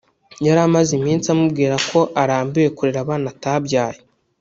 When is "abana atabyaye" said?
3.03-3.99